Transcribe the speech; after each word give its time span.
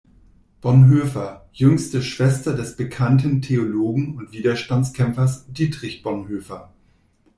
Bonhoeffer, 0.61 1.47
jüngste 1.53 2.01
Schwester 2.01 2.55
des 2.55 2.75
bekannten 2.75 3.43
Theologen 3.43 4.17
und 4.17 4.31
Widerstandskämpfers 4.31 5.45
Dietrich 5.49 6.01
Bonhoeffer. 6.01 6.73